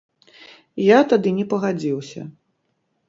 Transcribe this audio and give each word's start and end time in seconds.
Я 0.83 0.97
тады 1.11 1.29
не 1.37 1.45
пагадзіўся. 1.51 2.21